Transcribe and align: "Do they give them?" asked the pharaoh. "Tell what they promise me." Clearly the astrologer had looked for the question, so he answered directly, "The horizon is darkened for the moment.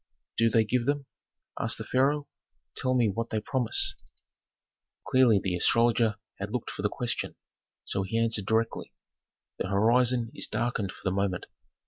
"Do 0.35 0.49
they 0.49 0.63
give 0.65 0.87
them?" 0.87 1.05
asked 1.59 1.77
the 1.77 1.83
pharaoh. 1.83 2.27
"Tell 2.73 2.95
what 2.97 3.29
they 3.29 3.39
promise 3.39 3.93
me." 3.99 4.03
Clearly 5.07 5.39
the 5.39 5.55
astrologer 5.55 6.15
had 6.39 6.49
looked 6.49 6.71
for 6.71 6.81
the 6.81 6.89
question, 6.89 7.35
so 7.85 8.01
he 8.01 8.17
answered 8.17 8.47
directly, 8.47 8.93
"The 9.59 9.67
horizon 9.69 10.31
is 10.33 10.47
darkened 10.47 10.91
for 10.91 11.01
the 11.03 11.11
moment. 11.11 11.45